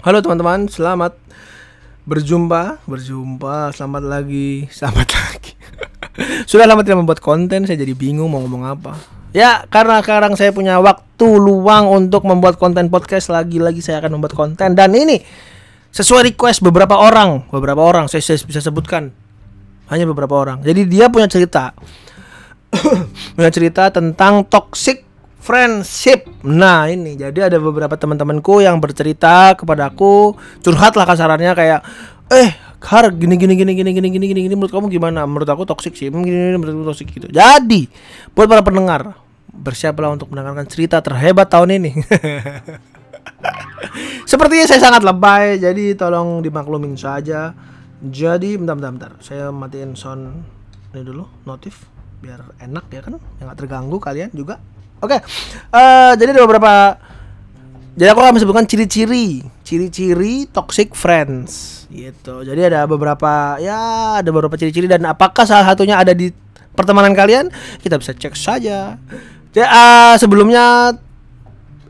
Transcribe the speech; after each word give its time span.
Halo 0.00 0.24
teman-teman, 0.24 0.64
selamat 0.64 1.12
berjumpa, 2.08 2.80
berjumpa, 2.88 3.68
selamat 3.76 4.08
lagi, 4.08 4.64
selamat 4.72 5.08
lagi. 5.12 5.52
Sudah 6.48 6.64
lama 6.64 6.80
tidak 6.80 7.04
membuat 7.04 7.20
konten, 7.20 7.68
saya 7.68 7.76
jadi 7.76 7.92
bingung 7.92 8.32
mau 8.32 8.40
ngomong 8.40 8.64
apa. 8.64 8.96
Ya, 9.36 9.68
karena 9.68 10.00
sekarang 10.00 10.40
saya 10.40 10.56
punya 10.56 10.80
waktu 10.80 11.28
luang 11.36 11.92
untuk 11.92 12.24
membuat 12.24 12.56
konten 12.56 12.88
podcast 12.88 13.28
lagi-lagi 13.28 13.84
saya 13.84 14.00
akan 14.00 14.16
membuat 14.16 14.32
konten 14.32 14.72
dan 14.72 14.88
ini 14.96 15.20
sesuai 15.92 16.32
request 16.32 16.64
beberapa 16.64 16.96
orang, 16.96 17.44
beberapa 17.52 17.84
orang 17.84 18.08
saya, 18.08 18.24
saya 18.24 18.40
bisa 18.40 18.64
sebutkan 18.64 19.12
hanya 19.92 20.08
beberapa 20.08 20.32
orang. 20.32 20.64
Jadi 20.64 20.88
dia 20.88 21.12
punya 21.12 21.28
cerita, 21.28 21.76
punya 23.36 23.52
cerita 23.52 23.92
tentang 23.92 24.48
toxic 24.48 25.09
friendship. 25.40 26.28
Nah 26.44 26.86
ini 26.86 27.16
jadi 27.16 27.50
ada 27.50 27.58
beberapa 27.58 27.96
teman-temanku 27.96 28.60
yang 28.60 28.78
bercerita 28.78 29.56
kepada 29.56 29.90
aku 29.90 30.36
curhat 30.60 30.94
lah 30.94 31.08
kasarannya 31.08 31.52
kayak 31.56 31.80
eh 32.30 32.52
Har 32.80 33.12
gini 33.12 33.36
gini 33.36 33.52
gini 33.60 33.76
gini 33.76 33.92
gini 33.92 34.08
gini 34.08 34.26
gini 34.32 34.40
gini 34.48 34.54
menurut 34.56 34.72
kamu 34.72 34.88
gimana? 34.88 35.28
Menurut 35.28 35.44
aku 35.44 35.68
toksik 35.68 35.92
sih. 35.92 36.08
Gini, 36.08 36.24
gini, 36.24 36.56
menurut 36.56 36.80
aku 36.80 36.96
toksik 36.96 37.12
gitu. 37.12 37.28
Jadi 37.28 37.92
buat 38.32 38.48
para 38.48 38.64
pendengar 38.64 39.20
bersiaplah 39.52 40.08
untuk 40.08 40.32
mendengarkan 40.32 40.64
cerita 40.64 40.96
terhebat 41.04 41.52
tahun 41.52 41.76
ini. 41.76 42.00
Sepertinya 44.30 44.64
saya 44.64 44.80
sangat 44.80 45.04
lebay, 45.04 45.60
jadi 45.60 45.92
tolong 45.92 46.40
dimaklumin 46.40 46.96
saja. 46.96 47.52
Jadi 48.00 48.56
bentar 48.56 48.80
bentar 48.80 48.92
bentar, 48.96 49.12
saya 49.20 49.52
matiin 49.52 49.92
sound 49.92 50.40
ini 50.96 51.04
dulu, 51.04 51.28
notif 51.44 51.84
biar 52.24 52.40
enak 52.64 52.88
ya 52.88 53.04
kan, 53.04 53.20
nggak 53.20 53.56
terganggu 53.60 54.00
kalian 54.00 54.32
juga. 54.32 54.56
Oke, 55.00 55.16
uh, 55.72 56.12
jadi 56.16 56.36
ada 56.36 56.44
beberapa. 56.44 57.00
Jadi 57.96 58.08
aku 58.08 58.20
akan 58.22 58.40
sebutkan 58.40 58.64
ciri-ciri, 58.64 59.44
ciri-ciri 59.66 60.48
toxic 60.48 60.94
friends, 60.96 61.84
gitu. 61.92 62.46
Jadi 62.46 62.70
ada 62.72 62.86
beberapa, 62.88 63.60
ya 63.60 64.20
ada 64.22 64.28
beberapa 64.30 64.56
ciri-ciri 64.56 64.88
dan 64.88 65.04
apakah 65.04 65.44
salah 65.44 65.66
satunya 65.68 66.00
ada 66.00 66.16
di 66.16 66.32
pertemanan 66.72 67.12
kalian? 67.12 67.50
Kita 67.82 68.00
bisa 68.00 68.14
cek 68.16 68.36
saja. 68.38 68.96
Jadi 69.52 69.66
uh, 69.66 70.14
sebelumnya 70.16 70.94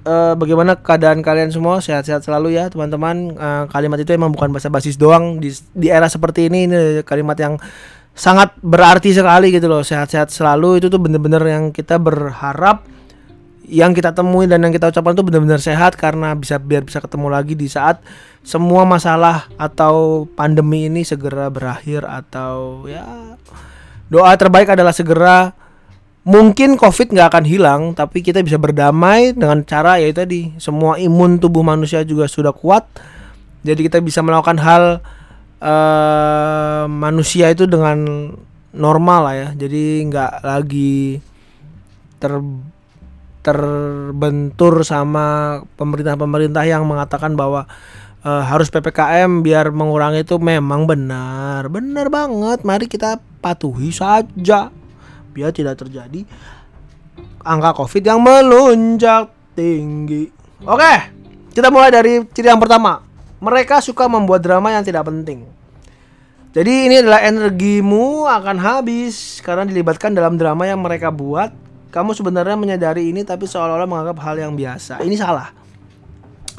uh, 0.06 0.34
bagaimana 0.36 0.78
keadaan 0.80 1.20
kalian 1.20 1.52
semua 1.52 1.84
sehat-sehat 1.84 2.24
selalu 2.24 2.56
ya 2.56 2.72
teman-teman 2.72 3.36
uh, 3.36 3.64
kalimat 3.68 4.00
itu 4.00 4.16
emang 4.16 4.32
bukan 4.32 4.52
bahasa 4.54 4.72
basis 4.72 4.96
doang 4.96 5.38
di, 5.38 5.52
di 5.76 5.92
era 5.92 6.08
seperti 6.08 6.48
ini 6.48 6.66
ini 6.68 6.78
kalimat 7.04 7.36
yang 7.36 7.54
sangat 8.16 8.52
berarti 8.60 9.14
sekali 9.14 9.54
gitu 9.54 9.70
loh 9.70 9.84
sehat-sehat 9.84 10.32
selalu 10.32 10.82
itu 10.82 10.86
tuh 10.92 11.00
bener-bener 11.00 11.40
yang 11.46 11.64
kita 11.70 11.96
berharap 11.96 12.84
yang 13.68 13.92
kita 13.92 14.16
temui 14.16 14.48
dan 14.48 14.64
yang 14.64 14.72
kita 14.72 14.88
ucapkan 14.88 15.12
itu 15.12 15.24
benar-benar 15.26 15.60
sehat 15.60 15.94
karena 15.98 16.32
bisa 16.32 16.56
biar 16.56 16.86
bisa 16.86 16.98
ketemu 16.98 17.28
lagi 17.28 17.54
di 17.54 17.68
saat 17.68 18.00
semua 18.40 18.88
masalah 18.88 19.52
atau 19.60 20.24
pandemi 20.32 20.88
ini 20.88 21.04
segera 21.04 21.52
berakhir 21.52 22.08
atau 22.08 22.88
ya 22.88 23.36
doa 24.10 24.32
terbaik 24.36 24.72
adalah 24.72 24.92
segera. 24.92 25.54
Mungkin 26.20 26.76
covid 26.76 27.16
nggak 27.16 27.32
akan 27.32 27.44
hilang 27.48 27.82
tapi 27.96 28.20
kita 28.20 28.44
bisa 28.44 28.60
berdamai 28.60 29.32
dengan 29.32 29.64
cara 29.64 29.96
ya 29.96 30.12
tadi 30.12 30.52
semua 30.60 31.00
imun 31.00 31.40
tubuh 31.40 31.64
manusia 31.64 32.04
juga 32.04 32.28
sudah 32.28 32.52
kuat. 32.52 32.84
Jadi 33.64 33.88
kita 33.88 34.04
bisa 34.04 34.20
melakukan 34.20 34.60
hal 34.60 35.00
uh, 35.64 36.84
manusia 36.92 37.48
itu 37.48 37.64
dengan 37.64 38.28
normal 38.76 39.20
lah 39.32 39.34
ya. 39.36 39.48
Jadi 39.56 40.12
nggak 40.12 40.32
lagi 40.44 41.24
ter 42.20 42.36
terbentur 43.40 44.84
sama 44.84 45.60
pemerintah-pemerintah 45.80 46.64
yang 46.68 46.84
mengatakan 46.84 47.34
bahwa 47.36 47.64
uh, 48.24 48.42
harus 48.44 48.68
PPKM 48.68 49.40
biar 49.40 49.72
mengurangi 49.72 50.24
itu 50.24 50.36
memang 50.36 50.84
benar. 50.84 51.68
Benar 51.72 52.12
banget. 52.12 52.64
Mari 52.64 52.86
kita 52.86 53.20
patuhi 53.40 53.92
saja 53.92 54.68
biar 55.30 55.54
tidak 55.54 55.80
terjadi 55.80 56.26
angka 57.44 57.72
Covid 57.80 58.02
yang 58.04 58.20
melonjak 58.20 59.32
tinggi. 59.56 60.28
Oke, 60.68 60.94
kita 61.56 61.72
mulai 61.72 61.88
dari 61.88 62.20
ciri 62.28 62.52
yang 62.52 62.60
pertama. 62.60 63.00
Mereka 63.40 63.80
suka 63.80 64.04
membuat 64.04 64.44
drama 64.44 64.68
yang 64.68 64.84
tidak 64.84 65.08
penting. 65.08 65.48
Jadi 66.50 66.90
ini 66.90 67.00
adalah 67.00 67.24
energimu 67.24 68.26
akan 68.26 68.58
habis 68.58 69.38
karena 69.40 69.64
dilibatkan 69.64 70.12
dalam 70.12 70.34
drama 70.34 70.66
yang 70.66 70.82
mereka 70.82 71.08
buat 71.08 71.54
kamu 71.90 72.14
sebenarnya 72.14 72.56
menyadari 72.56 73.10
ini 73.10 73.26
tapi 73.26 73.44
seolah-olah 73.50 73.86
menganggap 73.90 74.18
hal 74.22 74.36
yang 74.38 74.54
biasa. 74.54 75.02
Ini 75.02 75.16
salah. 75.18 75.50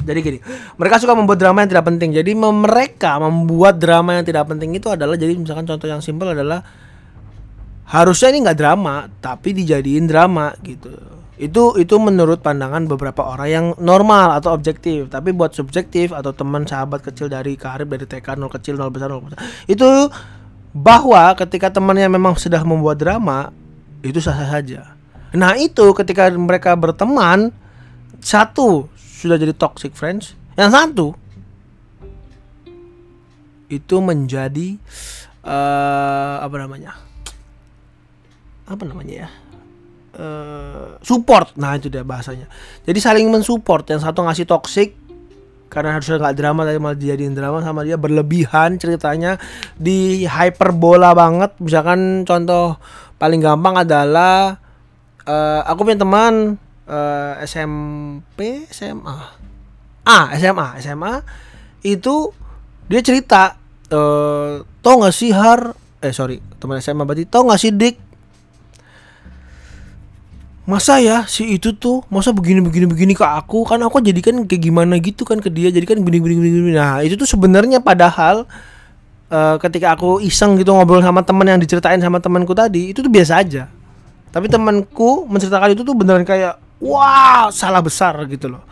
Jadi 0.02 0.18
gini, 0.18 0.38
mereka 0.76 0.98
suka 0.98 1.14
membuat 1.14 1.38
drama 1.38 1.62
yang 1.62 1.70
tidak 1.70 1.86
penting. 1.86 2.10
Jadi 2.10 2.34
mereka 2.36 3.22
membuat 3.22 3.78
drama 3.78 4.18
yang 4.18 4.26
tidak 4.26 4.50
penting 4.50 4.74
itu 4.74 4.90
adalah 4.90 5.14
jadi 5.14 5.38
misalkan 5.38 5.64
contoh 5.64 5.86
yang 5.86 6.02
simpel 6.02 6.34
adalah 6.34 6.60
harusnya 7.86 8.34
ini 8.34 8.38
nggak 8.42 8.58
drama 8.58 9.06
tapi 9.22 9.54
dijadiin 9.54 10.10
drama 10.10 10.52
gitu. 10.66 10.90
Itu 11.38 11.78
itu 11.78 11.94
menurut 11.98 12.42
pandangan 12.42 12.86
beberapa 12.86 13.24
orang 13.24 13.48
yang 13.48 13.66
normal 13.78 14.36
atau 14.42 14.50
objektif. 14.54 15.06
Tapi 15.06 15.30
buat 15.30 15.54
subjektif 15.54 16.10
atau 16.10 16.34
teman 16.34 16.66
sahabat 16.66 17.02
kecil 17.02 17.30
dari 17.30 17.54
karib 17.54 17.94
dari 17.94 18.06
TK 18.06 18.36
nol 18.36 18.50
kecil 18.50 18.74
nol 18.74 18.90
besar 18.90 19.08
nol 19.08 19.22
besar 19.22 19.38
itu 19.70 19.86
bahwa 20.72 21.36
ketika 21.36 21.68
temannya 21.68 22.08
memang 22.08 22.34
sudah 22.34 22.64
membuat 22.64 22.96
drama 22.96 23.52
itu 24.00 24.18
sah-sah 24.18 24.50
saja 24.56 24.91
Nah 25.32 25.56
itu 25.56 25.92
ketika 25.96 26.28
mereka 26.32 26.76
berteman 26.76 27.52
satu 28.20 28.86
sudah 28.96 29.40
jadi 29.40 29.54
toxic 29.56 29.96
friends, 29.96 30.36
yang 30.54 30.68
satu 30.68 31.16
itu 33.72 33.96
menjadi 34.04 34.76
uh, 35.40 36.44
apa 36.44 36.56
namanya? 36.60 36.92
Apa 38.68 38.84
namanya 38.84 39.26
ya? 39.26 39.28
Uh, 40.12 41.00
support. 41.00 41.56
Nah 41.56 41.80
itu 41.80 41.88
dia 41.88 42.04
bahasanya. 42.04 42.44
Jadi 42.84 42.98
saling 43.00 43.32
mensupport. 43.32 43.88
Yang 43.88 44.04
satu 44.04 44.28
ngasih 44.28 44.44
toxic 44.44 44.88
karena 45.72 45.96
harusnya 45.96 46.20
nggak 46.20 46.36
drama 46.36 46.68
tapi 46.68 46.76
malah 46.76 46.98
dijadiin 47.00 47.32
drama 47.32 47.64
sama 47.64 47.80
dia 47.80 47.96
berlebihan 47.96 48.76
ceritanya 48.76 49.40
di 49.80 50.28
hyperbola 50.28 51.16
banget. 51.16 51.56
Misalkan 51.64 52.28
contoh 52.28 52.76
paling 53.16 53.40
gampang 53.40 53.80
adalah 53.80 54.61
uh, 55.26 55.60
aku 55.66 55.86
punya 55.86 55.98
teman 56.00 56.56
uh, 56.86 57.38
eh, 57.38 57.46
SMP 57.46 58.66
SMA 58.70 59.16
ah 60.02 60.24
SMA 60.34 60.66
SMA 60.82 61.22
itu 61.86 62.30
dia 62.90 63.00
cerita 63.02 63.54
uh, 63.94 64.62
tau 64.82 64.94
gak 65.02 65.14
sih 65.14 65.30
har? 65.30 65.74
Eh 66.02 66.10
sorry 66.10 66.42
teman 66.58 66.82
SMA 66.82 67.06
berarti 67.06 67.24
tau 67.26 67.46
gak 67.46 67.60
sih 67.62 67.70
dik? 67.70 67.96
Masa 70.62 71.02
ya 71.02 71.26
si 71.26 71.58
itu 71.58 71.74
tuh 71.74 72.06
masa 72.06 72.30
begini 72.30 72.62
begini 72.62 72.86
begini 72.86 73.12
ke 73.18 73.26
aku? 73.26 73.66
Kan 73.66 73.82
aku 73.82 73.98
jadi 73.98 74.18
kan 74.22 74.46
kayak 74.46 74.62
gimana 74.62 74.94
gitu 75.02 75.26
kan 75.26 75.42
ke 75.42 75.50
dia 75.50 75.70
jadi 75.74 75.86
kan 75.86 75.98
begini 76.02 76.22
begini 76.22 76.38
begini 76.38 76.74
nah 76.74 77.02
itu 77.02 77.18
tuh 77.18 77.26
sebenarnya 77.26 77.82
padahal 77.82 78.46
uh, 79.32 79.56
ketika 79.58 79.98
aku 79.98 80.22
iseng 80.22 80.54
gitu 80.60 80.70
ngobrol 80.70 81.02
sama 81.02 81.26
teman 81.26 81.46
yang 81.50 81.58
diceritain 81.58 81.98
sama 81.98 82.22
temanku 82.22 82.54
tadi 82.54 82.94
itu 82.94 83.02
tuh 83.02 83.10
biasa 83.10 83.42
aja 83.42 83.66
tapi 84.32 84.48
temanku 84.48 85.28
menceritakan 85.28 85.76
itu 85.76 85.84
tuh 85.84 85.92
beneran 85.92 86.24
kayak 86.24 86.56
wah 86.80 87.52
salah 87.52 87.84
besar 87.84 88.16
gitu 88.26 88.48
loh. 88.48 88.64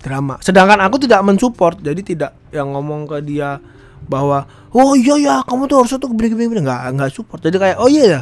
Drama. 0.00 0.40
Sedangkan 0.40 0.80
aku 0.80 0.96
tidak 0.96 1.20
mensupport 1.20 1.76
jadi 1.76 2.00
tidak 2.00 2.32
yang 2.48 2.72
ngomong 2.72 3.04
ke 3.04 3.20
dia 3.20 3.60
bahwa 4.08 4.48
oh 4.72 4.96
iya 4.96 5.20
ya 5.20 5.34
kamu 5.44 5.68
tuh 5.68 5.84
harus 5.84 5.92
tuh 6.00 6.08
begini 6.08 6.48
begini 6.48 6.64
nggak 6.64 6.96
nggak 6.96 7.10
support. 7.12 7.44
Jadi 7.44 7.60
kayak 7.60 7.76
oh 7.76 7.92
iya 7.92 8.04
ya 8.08 8.20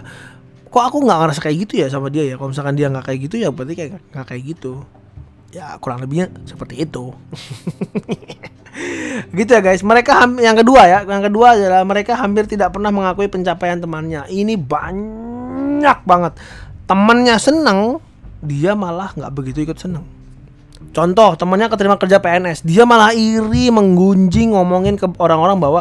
kok 0.68 0.84
aku 0.84 1.00
nggak 1.00 1.18
ngerasa 1.24 1.40
kayak 1.40 1.56
gitu 1.64 1.74
ya 1.80 1.86
sama 1.86 2.10
dia 2.10 2.26
ya? 2.26 2.34
Kalau 2.34 2.50
misalkan 2.50 2.74
dia 2.74 2.90
nggak 2.90 3.06
kayak 3.06 3.18
gitu 3.30 3.34
ya 3.38 3.48
berarti 3.54 3.74
kayak 3.78 3.90
nggak 4.10 4.26
kayak 4.26 4.42
gitu. 4.58 4.82
Ya 5.54 5.78
kurang 5.78 6.02
lebihnya 6.02 6.28
seperti 6.44 6.82
itu. 6.82 7.14
Gitu 9.34 9.50
ya 9.50 9.58
guys. 9.58 9.82
Mereka 9.82 10.28
yang 10.38 10.54
kedua 10.54 10.86
ya. 10.86 10.98
Yang 11.02 11.32
kedua 11.32 11.58
adalah 11.58 11.82
mereka 11.82 12.14
hampir 12.14 12.46
tidak 12.46 12.70
pernah 12.70 12.94
mengakui 12.94 13.26
pencapaian 13.26 13.80
temannya. 13.82 14.30
Ini 14.30 14.54
banyak 14.54 15.27
banyak 15.78 15.98
banget 16.02 16.32
temennya 16.90 17.38
seneng 17.38 18.02
dia 18.42 18.74
malah 18.74 19.14
nggak 19.14 19.30
begitu 19.30 19.62
ikut 19.62 19.78
seneng 19.78 20.02
contoh 20.90 21.38
temennya 21.38 21.70
keterima 21.70 21.94
kerja 21.94 22.18
PNS 22.18 22.66
dia 22.66 22.82
malah 22.82 23.14
iri 23.14 23.70
menggunjing 23.70 24.58
ngomongin 24.58 24.98
ke 24.98 25.06
orang-orang 25.22 25.62
bahwa 25.62 25.80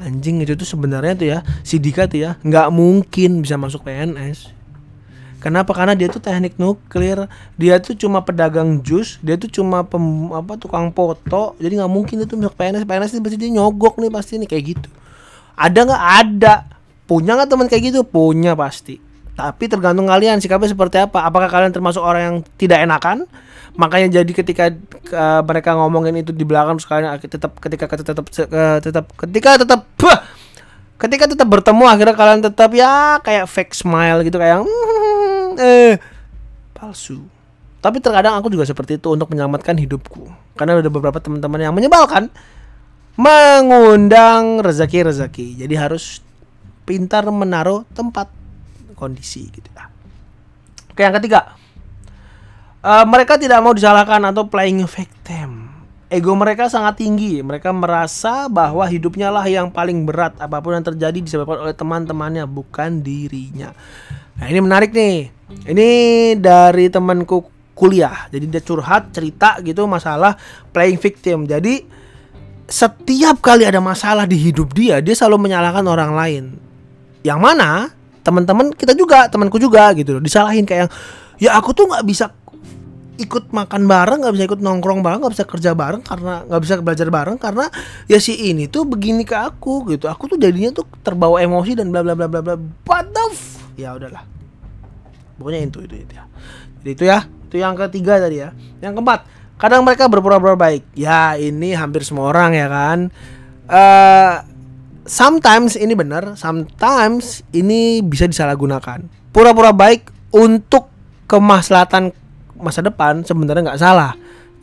anjing 0.00 0.40
itu 0.40 0.56
tuh 0.56 0.64
sebenarnya 0.64 1.12
tuh 1.12 1.28
ya 1.28 1.38
si 1.60 1.76
Dika 1.76 2.08
tuh 2.08 2.24
ya 2.24 2.30
nggak 2.40 2.72
mungkin 2.72 3.44
bisa 3.44 3.60
masuk 3.60 3.84
PNS 3.84 4.56
Kenapa? 5.36 5.76
Karena 5.76 5.92
dia 5.92 6.08
tuh 6.10 6.18
teknik 6.18 6.56
nuklir, 6.56 7.28
dia 7.60 7.76
tuh 7.78 7.94
cuma 7.94 8.24
pedagang 8.24 8.80
jus, 8.82 9.20
dia 9.20 9.36
tuh 9.36 9.46
cuma 9.46 9.84
pem, 9.84 10.32
apa 10.32 10.56
tukang 10.58 10.90
foto, 10.90 11.54
jadi 11.60 11.76
nggak 11.76 11.92
mungkin 11.92 12.24
itu 12.24 12.34
masuk 12.34 12.56
PNS. 12.56 12.82
PNS 12.82 13.10
itu 13.14 13.22
pasti 13.22 13.38
dia 13.38 13.52
nyogok 13.54 14.00
nih 14.00 14.10
pasti 14.10 14.40
nih 14.42 14.48
kayak 14.48 14.64
gitu. 14.74 14.88
Ada 15.54 15.78
nggak? 15.86 16.02
Ada. 16.02 16.54
Punya 17.04 17.36
nggak 17.38 17.48
teman 17.52 17.68
kayak 17.68 17.82
gitu? 17.94 18.00
Punya 18.02 18.58
pasti 18.58 19.05
Tapi 19.36 19.68
tergantung 19.68 20.08
kalian 20.08 20.40
sikapnya 20.40 20.72
seperti 20.72 20.96
apa. 20.96 21.28
Apakah 21.28 21.52
kalian 21.52 21.70
termasuk 21.70 22.00
orang 22.00 22.22
yang 22.24 22.36
tidak 22.56 22.80
enakan? 22.80 23.28
Makanya 23.76 24.24
jadi 24.24 24.32
ketika 24.32 24.72
uh, 25.12 25.44
mereka 25.44 25.76
ngomongin 25.76 26.24
itu 26.24 26.32
di 26.32 26.48
belakang 26.48 26.80
terus 26.80 26.88
kalian 26.88 27.20
tetap 27.20 27.52
ketika 27.60 27.84
tetap 27.92 28.24
uh, 28.24 28.80
tetap 28.80 29.04
ketika 29.20 29.50
tetap 29.60 29.80
bah, 30.00 30.24
ketika 30.96 31.24
tetap 31.28 31.44
bertemu 31.44 31.84
akhirnya 31.84 32.16
kalian 32.16 32.40
tetap 32.40 32.72
ya 32.72 33.20
kayak 33.20 33.44
fake 33.44 33.76
smile 33.76 34.24
gitu 34.24 34.40
kayak 34.40 34.64
mm, 34.64 35.60
eh 35.60 36.00
palsu. 36.72 37.20
Tapi 37.84 38.00
terkadang 38.00 38.40
aku 38.40 38.48
juga 38.48 38.64
seperti 38.64 38.96
itu 38.96 39.12
untuk 39.12 39.28
menyelamatkan 39.28 39.76
hidupku. 39.76 40.32
Karena 40.56 40.80
ada 40.80 40.88
beberapa 40.88 41.20
teman-teman 41.20 41.60
yang 41.60 41.76
menyebalkan 41.76 42.32
mengundang 43.20 44.64
rezeki-rezeki. 44.64 45.60
Jadi 45.60 45.74
harus 45.76 46.24
pintar 46.88 47.28
menaruh 47.28 47.84
tempat 47.92 48.32
kondisi 48.96 49.52
gitu 49.52 49.68
ya. 49.76 49.92
Oke, 50.90 51.04
yang 51.04 51.14
ketiga. 51.20 51.54
Uh, 52.80 53.04
mereka 53.04 53.36
tidak 53.36 53.60
mau 53.60 53.76
disalahkan 53.76 54.22
atau 54.32 54.48
playing 54.48 54.88
victim. 54.88 55.68
Ego 56.06 56.32
mereka 56.38 56.70
sangat 56.70 57.02
tinggi. 57.02 57.42
Mereka 57.42 57.74
merasa 57.74 58.46
bahwa 58.46 58.86
hidupnya 58.86 59.28
lah 59.28 59.44
yang 59.44 59.68
paling 59.68 60.06
berat. 60.06 60.38
Apa 60.40 60.62
pun 60.62 60.72
yang 60.72 60.86
terjadi 60.86 61.18
disebabkan 61.18 61.66
oleh 61.66 61.74
teman-temannya, 61.74 62.46
bukan 62.46 63.02
dirinya. 63.02 63.74
Nah, 64.38 64.46
ini 64.46 64.60
menarik 64.62 64.94
nih. 64.94 65.28
Ini 65.66 65.88
dari 66.38 66.86
temanku 66.88 67.44
kuliah. 67.76 68.30
Jadi 68.32 68.48
dia 68.48 68.62
curhat, 68.64 69.12
cerita 69.12 69.60
gitu 69.60 69.84
masalah 69.84 70.38
playing 70.72 70.96
victim. 70.96 71.44
Jadi 71.44 71.84
setiap 72.66 73.38
kali 73.44 73.68
ada 73.68 73.78
masalah 73.78 74.24
di 74.24 74.40
hidup 74.40 74.74
dia, 74.74 74.98
dia 75.04 75.14
selalu 75.14 75.50
menyalahkan 75.50 75.84
orang 75.86 76.12
lain. 76.16 76.44
Yang 77.22 77.40
mana 77.42 77.70
teman-teman 78.26 78.74
kita 78.74 78.98
juga 78.98 79.30
temanku 79.30 79.62
juga 79.62 79.94
gitu 79.94 80.18
loh. 80.18 80.22
Disalahin 80.22 80.66
kayak 80.66 80.90
ya 81.38 81.54
aku 81.54 81.70
tuh 81.70 81.86
nggak 81.86 82.02
bisa 82.02 82.34
ikut 83.16 83.48
makan 83.48 83.88
bareng 83.88 84.26
nggak 84.26 84.34
bisa 84.36 84.44
ikut 84.44 84.60
nongkrong 84.60 85.00
bareng 85.00 85.24
nggak 85.24 85.34
bisa 85.38 85.46
kerja 85.48 85.70
bareng 85.72 86.04
karena 86.04 86.44
nggak 86.44 86.60
bisa 86.60 86.74
belajar 86.84 87.08
bareng 87.08 87.38
karena 87.40 87.64
ya 88.10 88.20
si 88.20 88.36
ini 88.52 88.66
tuh 88.66 88.82
begini 88.84 89.22
ke 89.22 89.38
aku 89.38 89.86
gitu. 89.94 90.10
Aku 90.10 90.26
tuh 90.26 90.36
jadinya 90.36 90.74
tuh 90.74 90.84
terbawa 91.06 91.38
emosi 91.38 91.78
dan 91.78 91.94
bla 91.94 92.02
bla 92.02 92.18
bla 92.18 92.26
bla 92.26 92.42
bla. 92.42 92.54
What 92.84 93.14
the 93.14 93.24
ya 93.78 93.94
udahlah. 93.94 94.26
Pokoknya 95.38 95.70
itu 95.70 95.78
itu 95.86 95.94
itu 96.02 96.12
ya. 96.16 96.24
Jadi 96.82 96.90
itu 96.90 97.04
ya. 97.06 97.18
Itu 97.46 97.56
yang 97.62 97.78
ketiga 97.78 98.18
tadi 98.18 98.42
ya. 98.42 98.50
Yang 98.82 98.92
keempat 99.00 99.20
kadang 99.56 99.86
mereka 99.86 100.10
berpura-pura 100.10 100.58
baik. 100.58 100.82
Ya 100.98 101.38
ini 101.38 101.72
hampir 101.72 102.02
semua 102.02 102.28
orang 102.34 102.52
ya 102.52 102.66
kan. 102.68 102.98
Uh, 103.66 104.55
sometimes 105.06 105.78
ini 105.78 105.94
benar, 105.94 106.34
sometimes 106.34 107.46
ini 107.54 108.02
bisa 108.02 108.26
disalahgunakan. 108.28 109.06
Pura-pura 109.30 109.72
baik 109.72 110.10
untuk 110.34 110.90
kemaslahatan 111.30 112.12
masa 112.58 112.82
depan 112.82 113.22
sebenarnya 113.22 113.72
nggak 113.72 113.80
salah. 113.80 114.12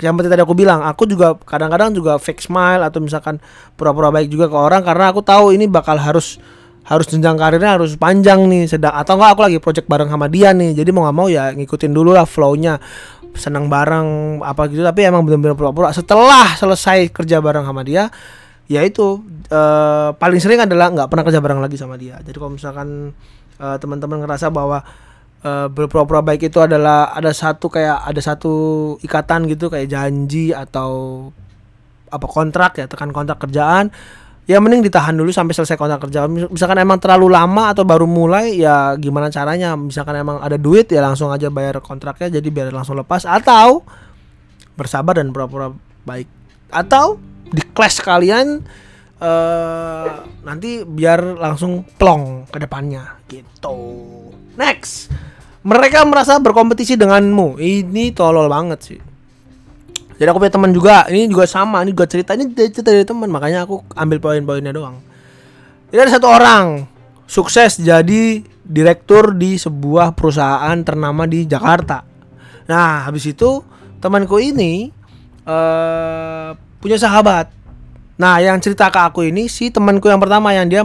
Yang 0.03 0.27
tadi 0.27 0.43
aku 0.43 0.55
bilang, 0.57 0.83
aku 0.83 1.07
juga 1.07 1.39
kadang-kadang 1.47 1.95
juga 1.95 2.19
fake 2.19 2.43
smile 2.43 2.83
atau 2.83 2.99
misalkan 2.99 3.39
pura-pura 3.79 4.11
baik 4.11 4.27
juga 4.27 4.51
ke 4.51 4.57
orang 4.57 4.83
karena 4.83 5.09
aku 5.09 5.23
tahu 5.23 5.55
ini 5.55 5.65
bakal 5.65 5.95
harus 5.95 6.37
harus 6.83 7.07
jenjang 7.07 7.39
karirnya 7.39 7.79
harus 7.79 7.95
panjang 7.95 8.43
nih 8.51 8.67
sedang 8.67 8.91
atau 8.91 9.15
enggak 9.15 9.31
aku 9.31 9.41
lagi 9.47 9.57
project 9.63 9.87
bareng 9.87 10.11
sama 10.11 10.27
dia 10.27 10.51
nih 10.51 10.75
jadi 10.75 10.91
mau 10.91 11.07
nggak 11.07 11.15
mau 11.15 11.27
ya 11.31 11.55
ngikutin 11.55 11.95
dulu 11.95 12.11
lah 12.11 12.27
flownya 12.27 12.75
senang 13.39 13.71
bareng 13.71 14.39
apa 14.43 14.67
gitu 14.67 14.83
tapi 14.83 15.07
emang 15.07 15.23
bener-bener 15.23 15.55
pura-pura 15.55 15.95
setelah 15.95 16.53
selesai 16.59 17.07
kerja 17.09 17.39
bareng 17.39 17.63
sama 17.63 17.87
dia 17.87 18.11
ya 18.67 18.81
itu 18.83 19.19
uh, 19.51 20.15
paling 20.15 20.39
sering 20.39 20.63
adalah 20.63 20.91
nggak 20.91 21.07
pernah 21.11 21.23
kerja 21.27 21.39
bareng 21.43 21.61
lagi 21.61 21.75
sama 21.75 21.99
dia. 21.99 22.19
Jadi 22.23 22.37
kalau 22.39 22.53
misalkan 22.55 23.11
uh, 23.59 23.77
teman-teman 23.79 24.23
ngerasa 24.23 24.49
bahwa 24.49 24.81
uh, 25.43 25.67
berpura-pura 25.67 26.23
baik 26.23 26.47
itu 26.47 26.59
adalah 26.63 27.11
ada 27.11 27.31
satu 27.35 27.67
kayak 27.67 28.07
ada 28.07 28.21
satu 28.23 28.53
ikatan 29.03 29.45
gitu 29.51 29.67
kayak 29.67 29.91
janji 29.91 30.55
atau 30.55 31.27
apa 32.13 32.27
kontrak 32.29 32.77
ya 32.77 32.85
tekan 32.85 33.09
kontrak 33.09 33.41
kerjaan 33.41 33.89
ya 34.43 34.59
mending 34.59 34.83
ditahan 34.83 35.15
dulu 35.15 35.31
sampai 35.31 35.55
selesai 35.55 35.79
kontrak 35.79 36.03
kerja. 36.07 36.27
Misalkan 36.27 36.79
emang 36.79 36.99
terlalu 36.99 37.31
lama 37.31 37.71
atau 37.71 37.87
baru 37.87 38.03
mulai 38.03 38.59
ya 38.59 38.95
gimana 38.99 39.31
caranya? 39.31 39.75
Misalkan 39.79 40.19
emang 40.19 40.39
ada 40.43 40.59
duit 40.59 40.91
ya 40.91 40.99
langsung 40.99 41.31
aja 41.31 41.47
bayar 41.47 41.79
kontraknya 41.79 42.39
jadi 42.39 42.47
biar 42.51 42.67
langsung 42.75 42.99
lepas 42.99 43.23
atau 43.23 43.83
bersabar 44.75 45.15
dan 45.15 45.31
pura-pura 45.31 45.71
baik. 46.03 46.27
Atau 46.73 47.21
di 47.53 47.61
clash 47.69 48.01
kalian 48.01 48.65
uh, 49.21 50.07
nanti 50.41 50.81
biar 50.81 51.37
langsung 51.37 51.85
plong 51.85 52.49
ke 52.49 52.57
depannya 52.57 53.21
gitu. 53.29 53.77
Next. 54.57 55.13
Mereka 55.63 56.03
merasa 56.03 56.35
berkompetisi 56.41 56.99
denganmu. 56.99 57.55
Ini 57.61 58.11
tolol 58.11 58.51
banget 58.51 58.79
sih. 58.83 58.99
Jadi 60.19 60.27
aku 60.29 60.43
punya 60.43 60.53
teman 60.53 60.71
juga, 60.75 61.07
ini 61.09 61.25
juga 61.25 61.47
sama, 61.49 61.81
ini 61.81 61.95
juga 61.95 62.05
cerita 62.05 62.37
ini 62.37 62.53
cerita 62.53 62.93
dari 62.93 63.01
teman, 63.01 63.33
makanya 63.33 63.65
aku 63.65 63.81
ambil 63.97 64.21
poin-poinnya 64.21 64.69
doang. 64.69 65.01
Jadi 65.89 65.99
ada 65.99 66.11
satu 66.13 66.27
orang 66.29 66.85
sukses 67.25 67.81
jadi 67.81 68.45
direktur 68.61 69.33
di 69.33 69.57
sebuah 69.57 70.13
perusahaan 70.13 70.77
ternama 70.85 71.25
di 71.25 71.49
Jakarta. 71.49 72.05
Nah, 72.69 73.09
habis 73.09 73.25
itu 73.25 73.65
temanku 73.99 74.37
ini 74.37 74.93
uh, 75.49 76.55
punya 76.83 76.99
sahabat. 76.99 77.47
Nah, 78.19 78.43
yang 78.43 78.59
cerita 78.59 78.91
ke 78.91 78.99
aku 78.99 79.23
ini 79.23 79.47
si 79.47 79.71
temanku 79.71 80.11
yang 80.11 80.19
pertama 80.19 80.51
yang 80.51 80.67
dia 80.67 80.83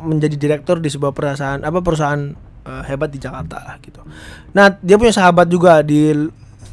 menjadi 0.00 0.38
direktur 0.38 0.78
di 0.78 0.86
sebuah 0.86 1.10
perusahaan 1.10 1.58
apa 1.60 1.82
perusahaan 1.82 2.32
uh, 2.64 2.82
hebat 2.86 3.10
di 3.10 3.18
Jakarta 3.18 3.58
lah 3.58 3.76
gitu. 3.82 4.00
Nah, 4.54 4.78
dia 4.78 4.94
punya 4.94 5.10
sahabat 5.10 5.50
juga 5.50 5.82
di 5.82 6.14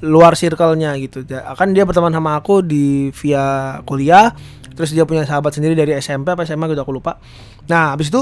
luar 0.05 0.37
circle-nya 0.37 0.93
gitu. 1.01 1.25
Akan 1.41 1.73
dia 1.73 1.83
berteman 1.83 2.13
sama 2.13 2.37
aku 2.37 2.61
di 2.61 3.09
via 3.17 3.81
kuliah, 3.83 4.31
terus 4.77 4.93
dia 4.93 5.03
punya 5.09 5.25
sahabat 5.25 5.57
sendiri 5.57 5.73
dari 5.73 5.97
SMP 5.97 6.37
apa 6.37 6.45
SMA 6.45 6.69
gitu 6.69 6.85
aku 6.85 6.93
lupa. 6.93 7.17
Nah, 7.65 7.97
habis 7.97 8.13
itu 8.13 8.21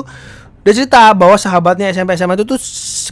dia 0.65 0.73
cerita 0.73 1.13
bahwa 1.13 1.37
sahabatnya 1.37 1.93
SMP 1.93 2.17
SMA 2.17 2.39
itu 2.39 2.57
tuh 2.57 2.59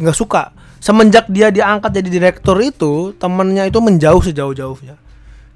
nggak 0.01 0.17
suka 0.17 0.49
semenjak 0.81 1.29
dia 1.31 1.47
diangkat 1.53 1.95
jadi 1.95 2.09
direktur 2.09 2.57
itu 2.59 3.15
temennya 3.15 3.69
itu 3.69 3.79
menjauh 3.79 4.19
sejauh-jauhnya 4.19 4.99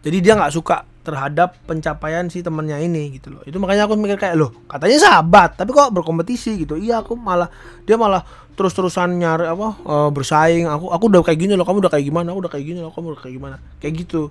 jadi 0.06 0.18
dia 0.24 0.34
nggak 0.40 0.54
suka 0.56 0.88
terhadap 1.08 1.56
pencapaian 1.64 2.28
si 2.28 2.44
temennya 2.44 2.84
ini 2.84 3.16
gitu 3.16 3.32
loh. 3.32 3.40
Itu 3.48 3.64
makanya 3.64 3.88
aku 3.88 3.96
mikir 3.96 4.20
kayak 4.20 4.36
loh 4.36 4.52
katanya 4.68 5.00
sahabat 5.00 5.56
tapi 5.56 5.72
kok 5.72 5.96
berkompetisi 5.96 6.68
gitu? 6.68 6.76
Iya 6.76 7.00
aku 7.00 7.16
malah 7.16 7.48
dia 7.88 7.96
malah 7.96 8.28
terus 8.60 8.76
terusan 8.76 9.16
nyari 9.16 9.48
apa 9.48 9.80
uh, 9.88 10.10
bersaing. 10.12 10.68
Aku 10.68 10.92
aku 10.92 11.08
udah 11.08 11.24
kayak 11.24 11.40
gini 11.40 11.56
loh 11.56 11.64
kamu 11.64 11.88
udah 11.88 11.92
kayak 11.96 12.06
gimana? 12.12 12.36
Aku 12.36 12.44
udah 12.44 12.52
kayak 12.52 12.66
gini 12.68 12.80
loh 12.84 12.92
kamu 12.92 13.16
udah 13.16 13.22
kayak 13.24 13.36
gimana? 13.40 13.56
Kayak 13.80 13.94
gitu. 14.04 14.22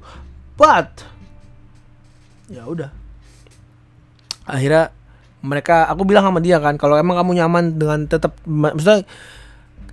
But 0.60 0.92
ya 2.52 2.68
udah. 2.68 2.92
Akhirnya 4.44 4.92
mereka 5.40 5.88
aku 5.88 6.04
bilang 6.04 6.28
sama 6.28 6.44
dia 6.44 6.60
kan 6.60 6.76
kalau 6.76 7.00
emang 7.00 7.16
kamu 7.16 7.40
nyaman 7.40 7.64
dengan 7.80 8.04
tetap 8.04 8.36
maksudnya 8.44 9.08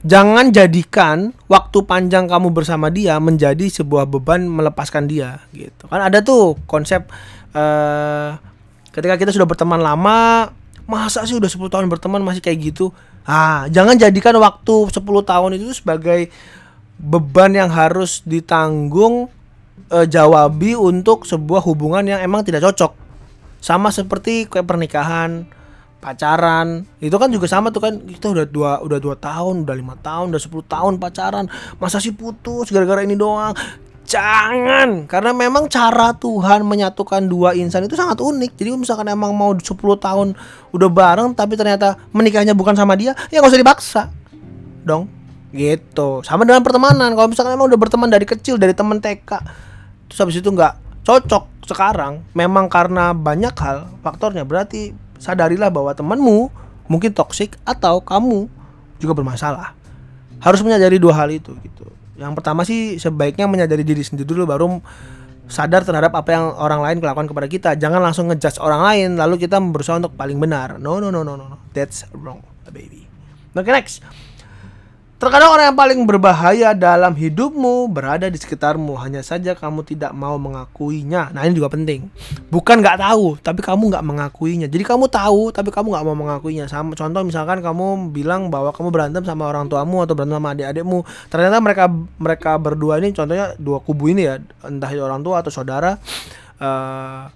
jangan 0.03 0.51
jadikan 0.51 1.31
waktu 1.47 1.87
panjang 1.87 2.27
kamu 2.27 2.51
bersama 2.51 2.91
dia 2.91 3.15
menjadi 3.23 3.71
sebuah 3.71 4.07
beban 4.07 4.45
melepaskan 4.45 5.07
dia 5.07 5.39
gitu. 5.55 5.87
Kan 5.87 6.03
ada 6.03 6.19
tuh 6.19 6.59
konsep 6.67 7.07
uh, 7.55 8.35
ketika 8.91 9.15
kita 9.15 9.31
sudah 9.31 9.47
berteman 9.47 9.79
lama 9.79 10.51
masa 10.83 11.23
sih 11.23 11.39
udah 11.39 11.47
10 11.47 11.71
tahun 11.71 11.87
berteman 11.87 12.19
masih 12.19 12.43
kayak 12.43 12.75
gitu? 12.75 12.91
Ah 13.23 13.65
jangan 13.71 13.95
jadikan 13.95 14.35
waktu 14.35 14.91
10 14.91 14.99
tahun 15.01 15.49
itu 15.55 15.79
sebagai 15.79 16.27
beban 16.99 17.55
yang 17.55 17.71
harus 17.71 18.19
ditanggung 18.27 19.31
uh, 19.89 20.05
jawabi 20.05 20.75
untuk 20.75 21.23
sebuah 21.23 21.63
hubungan 21.63 22.03
yang 22.03 22.19
emang 22.19 22.43
tidak 22.43 22.67
cocok. 22.67 22.91
Sama 23.63 23.95
seperti 23.95 24.51
kayak 24.51 24.67
pernikahan 24.67 25.47
pacaran. 26.03 26.83
Itu 26.99 27.15
kan 27.15 27.31
juga 27.31 27.47
sama 27.47 27.71
tuh 27.71 27.79
kan 27.79 27.93
kita 28.03 28.35
udah 28.35 28.45
dua 28.45 28.71
udah 28.83 28.99
dua 28.99 29.15
tahun 29.15 29.63
udah 29.63 29.75
lima 29.79 29.95
tahun 30.03 30.35
udah 30.35 30.41
sepuluh 30.43 30.67
tahun 30.67 30.99
pacaran. 30.99 31.47
Masa 31.79 32.03
sih 32.03 32.11
putus 32.11 32.67
gara-gara 32.67 33.07
ini 33.07 33.15
doang? 33.15 33.55
Jangan! 34.03 35.07
Karena 35.07 35.31
memang 35.31 35.71
cara 35.71 36.11
Tuhan 36.11 36.67
menyatukan 36.67 37.23
dua 37.23 37.55
insan 37.55 37.87
itu 37.87 37.95
sangat 37.95 38.19
unik. 38.19 38.51
Jadi 38.59 38.75
misalkan 38.75 39.07
emang 39.07 39.31
mau 39.31 39.55
10 39.55 39.63
tahun 39.79 40.35
udah 40.75 40.89
bareng 40.91 41.31
tapi 41.31 41.55
ternyata 41.55 41.95
menikahnya 42.11 42.51
bukan 42.51 42.75
sama 42.75 42.99
dia 42.99 43.15
ya 43.31 43.39
nggak 43.39 43.51
usah 43.55 43.63
dipaksa. 43.63 44.01
Dong. 44.83 45.07
Gitu. 45.55 46.19
Sama 46.27 46.43
dengan 46.43 46.59
pertemanan. 46.61 47.15
Kalau 47.15 47.31
misalkan 47.31 47.55
emang 47.55 47.71
udah 47.71 47.79
berteman 47.79 48.11
dari 48.11 48.27
kecil 48.27 48.59
dari 48.59 48.75
temen 48.75 48.99
TK 48.99 49.29
terus 50.11 50.19
habis 50.19 50.37
itu 50.37 50.51
nggak 50.51 51.01
cocok 51.07 51.65
sekarang 51.65 52.21
memang 52.35 52.67
karena 52.67 53.15
banyak 53.15 53.55
hal 53.55 53.87
faktornya. 54.03 54.43
Berarti 54.43 54.91
sadarilah 55.23 55.71
bahwa 55.71 55.95
temanmu 55.95 56.51
mungkin 56.91 57.15
toksik 57.15 57.55
atau 57.63 58.03
kamu 58.03 58.51
juga 58.99 59.15
bermasalah. 59.15 59.71
Harus 60.43 60.59
menyadari 60.59 60.99
dua 60.99 61.15
hal 61.15 61.31
itu 61.31 61.55
gitu. 61.63 61.87
Yang 62.19 62.33
pertama 62.35 62.67
sih 62.67 62.99
sebaiknya 62.99 63.47
menyadari 63.47 63.87
diri 63.87 64.03
sendiri 64.03 64.27
dulu 64.27 64.43
baru 64.43 64.67
sadar 65.47 65.87
terhadap 65.87 66.11
apa 66.15 66.29
yang 66.35 66.45
orang 66.59 66.83
lain 66.83 66.95
lakukan 66.99 67.31
kepada 67.31 67.47
kita. 67.47 67.69
Jangan 67.79 68.03
langsung 68.03 68.27
ngejudge 68.27 68.59
orang 68.59 68.83
lain 68.83 69.09
lalu 69.15 69.47
kita 69.47 69.63
berusaha 69.63 69.95
untuk 69.95 70.19
paling 70.19 70.35
benar. 70.35 70.75
No 70.75 70.99
no 70.99 71.07
no 71.07 71.23
no 71.23 71.39
no. 71.39 71.57
That's 71.71 72.03
wrong, 72.11 72.43
baby. 72.67 73.07
Oke 73.55 73.69
okay, 73.69 73.73
next. 73.79 74.03
Terkadang 75.23 75.55
orang 75.55 75.71
yang 75.71 75.79
paling 75.79 76.03
berbahaya 76.03 76.75
dalam 76.75 77.15
hidupmu 77.15 77.87
berada 77.87 78.27
di 78.27 78.35
sekitarmu, 78.35 78.91
hanya 78.99 79.23
saja 79.23 79.55
kamu 79.55 79.87
tidak 79.87 80.11
mau 80.11 80.35
mengakuinya. 80.35 81.31
Nah 81.31 81.47
ini 81.47 81.55
juga 81.55 81.71
penting. 81.71 82.11
Bukan 82.51 82.83
nggak 82.83 82.99
tahu, 82.99 83.39
tapi 83.39 83.63
kamu 83.63 83.87
nggak 83.87 84.03
mengakuinya. 84.03 84.67
Jadi 84.67 84.83
kamu 84.83 85.07
tahu, 85.07 85.55
tapi 85.55 85.71
kamu 85.71 85.95
nggak 85.95 86.03
mau 86.11 86.17
mengakuinya. 86.19 86.67
Sama 86.67 86.91
contoh 86.91 87.23
misalkan 87.23 87.63
kamu 87.63 88.11
bilang 88.11 88.51
bahwa 88.51 88.75
kamu 88.75 88.91
berantem 88.91 89.23
sama 89.23 89.47
orang 89.47 89.71
tuamu 89.71 90.03
atau 90.03 90.11
berantem 90.11 90.43
sama 90.43 90.49
adik-adikmu. 90.59 91.07
Ternyata 91.31 91.57
mereka 91.63 91.85
mereka 92.19 92.51
berdua 92.59 92.99
ini, 92.99 93.15
contohnya 93.15 93.55
dua 93.55 93.79
kubu 93.79 94.11
ini 94.11 94.27
ya, 94.27 94.43
entah 94.67 94.91
itu 94.91 94.99
orang 95.07 95.23
tua 95.23 95.39
atau 95.39 95.55
saudara. 95.55 96.03
Uh, 96.59 97.31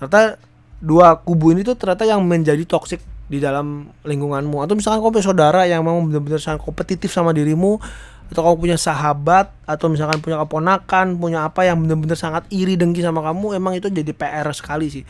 ternyata 0.00 0.40
dua 0.80 1.20
kubu 1.20 1.52
ini 1.52 1.68
tuh 1.68 1.76
ternyata 1.76 2.08
yang 2.08 2.24
menjadi 2.24 2.64
toksik 2.64 3.04
di 3.26 3.42
dalam 3.42 3.90
lingkunganmu. 4.06 4.62
Atau 4.62 4.78
misalkan 4.78 5.02
kamu 5.02 5.12
punya 5.18 5.26
saudara 5.26 5.62
yang 5.66 5.82
memang 5.82 6.10
benar-benar 6.10 6.40
sangat 6.42 6.62
kompetitif 6.62 7.10
sama 7.10 7.34
dirimu 7.34 7.78
atau 8.26 8.42
kamu 8.42 8.56
punya 8.58 8.76
sahabat 8.78 9.54
atau 9.70 9.86
misalkan 9.86 10.18
punya 10.18 10.42
keponakan 10.42 11.14
punya 11.14 11.46
apa 11.46 11.62
yang 11.62 11.78
benar-benar 11.78 12.18
sangat 12.18 12.42
iri 12.50 12.74
dengki 12.74 12.98
sama 12.98 13.22
kamu 13.22 13.54
emang 13.54 13.78
itu 13.78 13.86
jadi 13.86 14.10
PR 14.10 14.46
sekali 14.50 14.90
sih. 14.90 15.04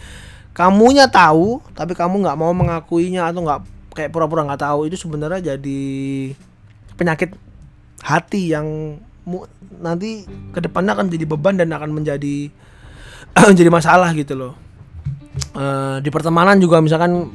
Kamunya 0.53 1.09
tahu 1.09 1.61
tapi 1.73 1.97
kamu 1.97 2.25
nggak 2.25 2.37
mau 2.37 2.53
mengakuinya 2.53 3.29
atau 3.29 3.45
nggak 3.45 3.61
kayak 3.97 4.11
pura-pura 4.13 4.45
nggak 4.45 4.61
tahu 4.61 4.89
itu 4.89 5.01
sebenarnya 5.01 5.57
jadi 5.57 5.81
penyakit 6.97 7.33
hati 8.05 8.53
yang 8.53 9.01
nanti 9.81 10.29
ke 10.53 10.61
depannya 10.61 10.93
akan 10.93 11.09
jadi 11.09 11.25
beban 11.25 11.57
dan 11.57 11.73
akan 11.73 11.97
menjadi 11.97 12.53
menjadi 13.51 13.71
masalah 13.73 14.13
gitu 14.13 14.37
loh. 14.37 14.53
Uh, 15.53 16.01
di 16.01 16.09
pertemanan 16.09 16.57
juga 16.61 16.81
misalkan 16.81 17.29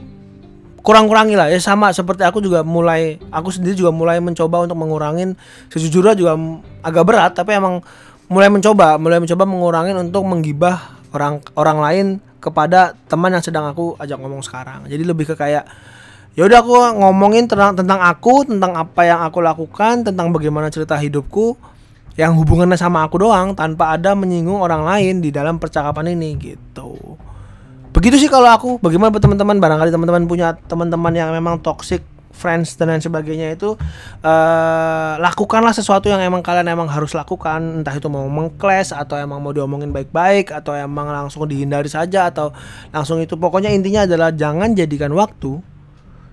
kurang-kurangi 0.82 1.38
lah. 1.38 1.48
Ya 1.50 1.62
sama 1.62 1.94
seperti 1.94 2.26
aku 2.26 2.42
juga 2.42 2.66
mulai 2.66 3.22
aku 3.30 3.54
sendiri 3.54 3.78
juga 3.78 3.94
mulai 3.94 4.18
mencoba 4.22 4.66
untuk 4.66 4.78
mengurangin 4.78 5.38
sejujurnya 5.70 6.18
juga 6.18 6.38
agak 6.82 7.04
berat 7.06 7.32
tapi 7.38 7.58
emang 7.58 7.86
mulai 8.28 8.50
mencoba 8.50 8.98
mulai 8.98 9.22
mencoba 9.22 9.44
mengurangin 9.46 9.96
untuk 9.98 10.26
menggibah 10.26 11.00
orang 11.14 11.44
orang 11.54 11.78
lain 11.80 12.06
kepada 12.42 12.98
teman 13.06 13.30
yang 13.38 13.44
sedang 13.46 13.70
aku 13.70 13.94
ajak 14.02 14.18
ngomong 14.18 14.42
sekarang. 14.42 14.90
Jadi 14.90 15.04
lebih 15.06 15.30
ke 15.30 15.36
kayak 15.38 15.70
ya 16.34 16.48
udah 16.48 16.60
aku 16.64 16.74
ngomongin 16.98 17.46
tentang 17.46 17.78
tentang 17.78 18.00
aku 18.02 18.48
tentang 18.48 18.74
apa 18.74 19.02
yang 19.04 19.20
aku 19.22 19.44
lakukan 19.44 20.08
tentang 20.08 20.32
bagaimana 20.32 20.72
cerita 20.72 20.96
hidupku 20.98 21.60
yang 22.16 22.36
hubungannya 22.36 22.76
sama 22.76 23.08
aku 23.08 23.20
doang 23.20 23.56
tanpa 23.56 23.96
ada 23.96 24.16
menyinggung 24.16 24.60
orang 24.60 24.84
lain 24.84 25.24
di 25.24 25.32
dalam 25.32 25.60
percakapan 25.60 26.16
ini 26.16 26.36
gitu 26.40 27.16
begitu 28.02 28.18
sih 28.18 28.30
kalau 28.34 28.50
aku. 28.50 28.82
Bagaimana 28.82 29.14
teman-teman 29.14 29.62
barangkali 29.62 29.94
teman-teman 29.94 30.26
punya 30.26 30.58
teman-teman 30.66 31.14
yang 31.14 31.30
memang 31.30 31.62
toxic 31.62 32.02
friends 32.34 32.74
dan 32.74 32.90
lain 32.90 33.04
sebagainya 33.06 33.54
itu 33.54 33.78
uh, 34.26 35.14
lakukanlah 35.22 35.78
sesuatu 35.78 36.10
yang 36.10 36.18
emang 36.26 36.42
kalian 36.42 36.66
emang 36.74 36.90
harus 36.90 37.14
lakukan. 37.14 37.86
Entah 37.86 37.94
itu 37.94 38.10
mau 38.10 38.26
mengkles 38.26 38.90
atau 38.90 39.22
emang 39.22 39.38
mau 39.38 39.54
diomongin 39.54 39.94
baik-baik 39.94 40.50
atau 40.50 40.74
emang 40.74 41.14
langsung 41.14 41.46
dihindari 41.46 41.94
saja 41.94 42.34
atau 42.34 42.50
langsung 42.90 43.22
itu. 43.22 43.38
Pokoknya 43.38 43.70
intinya 43.70 44.10
adalah 44.10 44.34
jangan 44.34 44.74
jadikan 44.74 45.14
waktu 45.14 45.62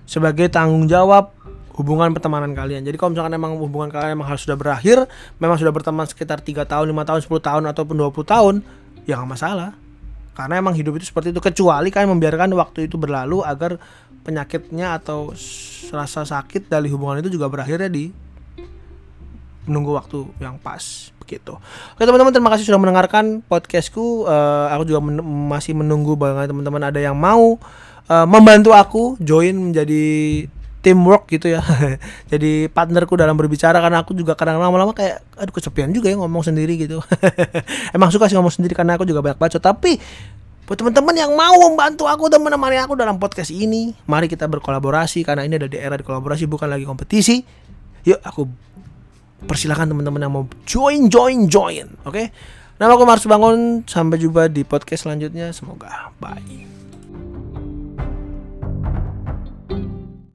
sebagai 0.09 0.49
tanggung 0.49 0.89
jawab 0.89 1.37
hubungan 1.77 2.09
pertemanan 2.17 2.57
kalian. 2.57 2.81
Jadi 2.81 2.97
kalau 2.97 3.13
misalkan 3.13 3.37
emang 3.37 3.61
hubungan 3.61 3.93
kalian 3.93 4.17
emang 4.17 4.33
harus 4.33 4.41
sudah 4.41 4.57
berakhir, 4.57 5.05
memang 5.37 5.61
sudah 5.61 5.69
berteman 5.69 6.09
sekitar 6.09 6.41
tiga 6.41 6.65
tahun, 6.65 6.89
lima 6.89 7.05
tahun, 7.05 7.21
10 7.21 7.29
tahun 7.39 7.63
ataupun 7.69 7.95
20 8.09 8.25
tahun, 8.25 8.55
ya 9.05 9.21
nggak 9.21 9.31
masalah 9.37 9.77
karena 10.39 10.55
emang 10.55 10.71
hidup 10.71 10.95
itu 10.95 11.11
seperti 11.11 11.35
itu 11.35 11.43
kecuali 11.43 11.91
kalian 11.91 12.15
membiarkan 12.15 12.55
waktu 12.55 12.87
itu 12.87 12.95
berlalu 12.95 13.43
agar 13.43 13.75
penyakitnya 14.23 14.95
atau 14.95 15.35
rasa 15.91 16.23
sakit 16.23 16.71
dari 16.71 16.87
hubungan 16.87 17.19
itu 17.19 17.27
juga 17.27 17.51
berakhirnya 17.51 17.91
di 17.91 18.07
menunggu 19.67 19.99
waktu 19.99 20.23
yang 20.39 20.55
pas 20.55 21.11
begitu. 21.19 21.59
Oke 21.93 22.07
teman-teman 22.07 22.31
terima 22.31 22.49
kasih 22.55 22.71
sudah 22.71 22.79
mendengarkan 22.79 23.43
podcastku. 23.43 24.23
Uh, 24.25 24.71
aku 24.71 24.87
juga 24.87 25.03
men 25.03 25.19
masih 25.51 25.75
menunggu 25.75 26.15
banget 26.15 26.55
teman-teman 26.55 26.87
ada 26.87 27.03
yang 27.03 27.19
mau 27.19 27.59
uh, 28.07 28.25
membantu 28.25 28.71
aku 28.71 29.19
join 29.19 29.59
menjadi 29.59 30.47
teamwork 30.79 31.27
gitu 31.27 31.51
ya. 31.51 31.61
Jadi 32.31 32.71
partnerku 32.71 33.15
dalam 33.19 33.35
berbicara 33.35 33.79
karena 33.83 34.03
aku 34.03 34.15
juga 34.15 34.33
kadang 34.35 34.59
lama-lama 34.59 34.95
kayak 34.95 35.23
aduh 35.35 35.53
kesepian 35.53 35.91
juga 35.91 36.11
ya 36.11 36.17
ngomong 36.19 36.43
sendiri 36.43 36.79
gitu. 36.79 37.03
Emang 37.95 38.09
suka 38.11 38.31
sih 38.31 38.35
ngomong 38.39 38.53
sendiri 38.53 38.75
karena 38.75 38.95
aku 38.95 39.03
juga 39.03 39.19
banyak 39.19 39.39
baca 39.39 39.57
tapi 39.59 39.99
buat 40.69 40.77
teman-teman 40.77 41.17
yang 41.17 41.33
mau 41.33 41.57
membantu 41.65 42.05
aku 42.05 42.29
dan 42.29 42.45
menemani 42.45 42.77
aku 42.77 42.93
dalam 42.93 43.17
podcast 43.17 43.49
ini 43.49 43.89
mari 44.05 44.29
kita 44.29 44.45
berkolaborasi 44.45 45.25
karena 45.25 45.41
ini 45.41 45.57
ada 45.57 45.65
di 45.65 45.81
era 45.81 45.97
di 45.97 46.05
kolaborasi 46.05 46.45
bukan 46.45 46.69
lagi 46.69 46.85
kompetisi. 46.85 47.41
Yuk 48.07 48.21
aku 48.23 48.47
persilahkan 49.43 49.89
teman-teman 49.89 50.19
yang 50.21 50.33
mau 50.33 50.45
join 50.63 51.09
join 51.11 51.49
join 51.51 51.87
oke? 52.05 52.15
Okay? 52.15 52.27
nama 52.79 52.95
aku 52.95 53.03
Mars 53.03 53.27
Bangun 53.27 53.83
sampai 53.83 54.15
jumpa 54.15 54.47
di 54.47 54.63
podcast 54.63 55.03
selanjutnya. 55.03 55.51
Semoga 55.51 56.15
bye 56.23 56.78